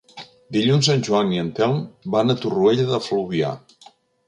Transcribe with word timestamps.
Dilluns 0.55 0.89
en 0.93 1.03
Joan 1.07 1.35
i 1.35 1.41
en 1.43 1.51
Telm 1.59 1.77
van 2.17 2.35
a 2.37 2.39
Torroella 2.47 2.89
de 2.95 3.03
Fluvià. 3.11 3.55